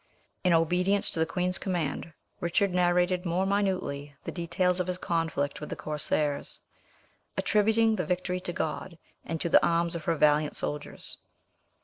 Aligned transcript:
In 0.43 0.51
obedience 0.51 1.11
to 1.11 1.19
the 1.19 1.27
queen's 1.27 1.59
command, 1.59 2.11
Richard 2.39 2.73
narrated 2.73 3.23
more 3.23 3.45
minutely 3.45 4.15
the 4.23 4.31
details 4.31 4.79
of 4.79 4.87
his 4.87 4.97
conflict 4.97 5.61
with 5.61 5.69
the 5.69 5.75
corsairs, 5.75 6.59
attributing 7.37 7.95
the 7.97 8.05
victory 8.07 8.39
to 8.39 8.51
God, 8.51 8.97
and 9.23 9.39
to 9.39 9.47
the 9.47 9.63
arms 9.63 9.95
of 9.95 10.05
her 10.05 10.15
valiant 10.15 10.55
soldiers. 10.55 11.19